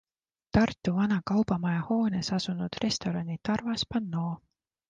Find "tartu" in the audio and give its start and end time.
0.57-0.93